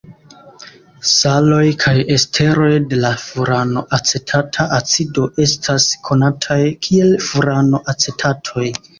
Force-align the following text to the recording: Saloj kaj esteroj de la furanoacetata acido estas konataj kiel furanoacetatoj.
Saloj 1.07 1.65
kaj 1.81 1.91
esteroj 2.13 2.69
de 2.93 2.97
la 3.03 3.11
furanoacetata 3.23 4.65
acido 4.77 5.27
estas 5.45 5.85
konataj 6.09 6.57
kiel 6.87 7.13
furanoacetatoj. 7.27 8.65